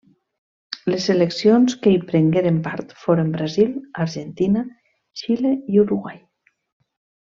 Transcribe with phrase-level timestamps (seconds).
[0.93, 4.67] Les seleccions que hi prengueren part foren Brasil, Argentina,
[5.25, 6.21] Xile i Uruguai.